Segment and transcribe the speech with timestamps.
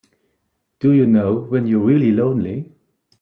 [0.79, 2.71] Do you know when you're really lonely?